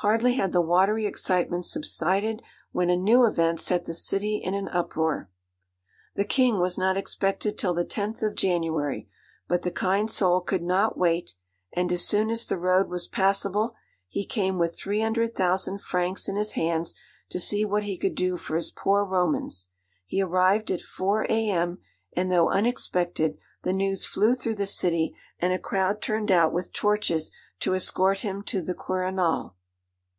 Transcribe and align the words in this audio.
Hardly 0.00 0.34
had 0.34 0.52
the 0.52 0.60
watery 0.60 1.04
excitement 1.04 1.64
subsided 1.64 2.40
when 2.70 2.90
a 2.90 2.96
new 2.96 3.26
event 3.26 3.58
set 3.58 3.86
the 3.86 3.94
city 3.94 4.36
in 4.36 4.54
an 4.54 4.68
uproar. 4.68 5.28
The 6.14 6.24
King 6.24 6.60
was 6.60 6.78
not 6.78 6.96
expected 6.96 7.58
till 7.58 7.74
the 7.74 7.84
tenth 7.84 8.22
of 8.22 8.36
January; 8.36 9.08
but 9.48 9.62
the 9.62 9.72
kind 9.72 10.08
soul 10.08 10.42
could 10.42 10.62
not 10.62 10.96
wait, 10.96 11.34
and, 11.72 11.90
as 11.90 12.04
soon 12.06 12.30
as 12.30 12.44
the 12.46 12.58
road 12.58 12.88
was 12.88 13.08
passable, 13.08 13.74
he 14.06 14.24
came 14.24 14.58
with 14.58 14.78
300,000 14.78 15.80
francs 15.80 16.28
in 16.28 16.36
his 16.36 16.52
hands 16.52 16.94
to 17.30 17.40
see 17.40 17.64
what 17.64 17.82
he 17.82 17.96
could 17.98 18.14
do 18.14 18.36
for 18.36 18.54
his 18.54 18.70
poor 18.70 19.04
Romans. 19.04 19.70
He 20.04 20.22
arrived 20.22 20.70
at 20.70 20.82
4 20.82 21.24
A.M., 21.24 21.78
and 22.12 22.30
though 22.30 22.50
unexpected, 22.50 23.38
the 23.62 23.72
news 23.72 24.04
flew 24.06 24.34
through 24.34 24.54
the 24.56 24.66
city, 24.66 25.16
and 25.40 25.52
a 25.52 25.58
crowd 25.58 26.00
turned 26.00 26.30
out 26.30 26.52
with 26.52 26.72
torches 26.72 27.32
to 27.58 27.74
escort 27.74 28.20
him 28.20 28.42
to 28.42 28.62
the 28.62 28.74
Quirinal. 28.74 29.54